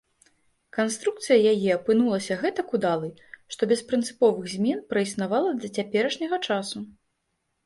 Канструкцыя 0.77 1.41
яе 1.53 1.67
апынулася 1.79 2.37
гэтак 2.43 2.73
удалай, 2.77 3.11
што 3.57 3.69
без 3.73 3.85
прынцыповых 3.93 4.49
змен 4.55 4.81
праіснавала 4.95 5.51
да 5.61 5.67
цяперашняга 5.81 6.37
часу. 6.51 6.77